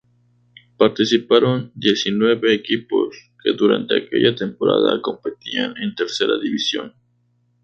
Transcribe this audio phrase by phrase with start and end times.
[0.77, 6.95] Participaron diecinueve equipos que durante aquella temporada competían en Tercera División.